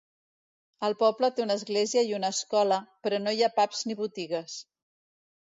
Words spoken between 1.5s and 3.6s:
església i una escola però no hi ha